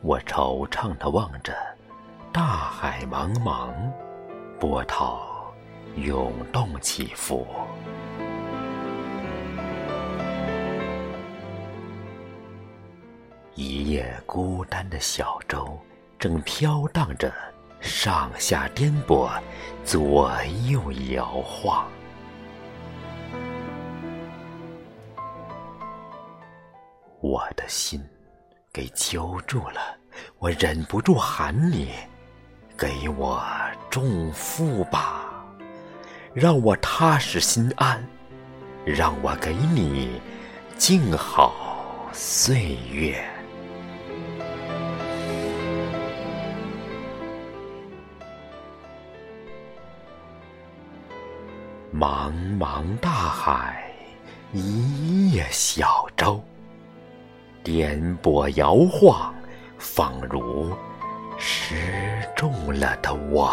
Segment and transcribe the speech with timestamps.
[0.00, 1.54] 我惆怅地望着
[2.32, 3.72] 大海茫茫，
[4.58, 5.22] 波涛
[5.96, 7.46] 涌动起伏。
[13.54, 15.78] 一叶孤单的小舟，
[16.18, 17.30] 正飘荡着，
[17.80, 19.40] 上下颠簸，
[19.84, 20.32] 左
[20.68, 21.86] 右摇晃。
[27.20, 28.02] 我的心
[28.74, 29.98] 给揪住了，
[30.38, 31.90] 我忍不住喊你，
[32.74, 33.44] 给我
[33.90, 35.44] 重负吧，
[36.32, 38.02] 让我踏实心安，
[38.86, 40.22] 让我给你
[40.78, 41.54] 静好
[42.14, 43.22] 岁月。
[51.94, 53.92] 茫茫大海，
[54.54, 56.06] 一叶小，
[57.62, 59.32] 颠簸摇晃，
[59.78, 60.76] 仿如
[61.38, 61.76] 失
[62.34, 63.52] 重了的我。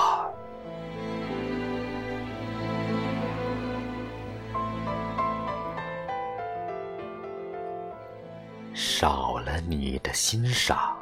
[8.74, 10.96] 少了你的欣赏，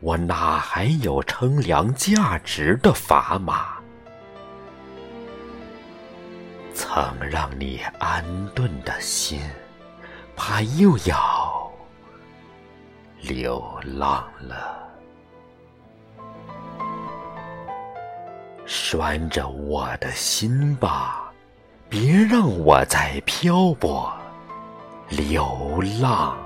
[0.00, 3.76] 我哪还有称量价值的砝码？
[6.72, 9.40] 曾让你安顿的心，
[10.34, 11.45] 怕又要
[13.28, 14.76] 流浪了。
[18.64, 21.32] 拴着我的心吧，
[21.88, 24.12] 别让我再漂泊
[25.08, 26.36] 流浪。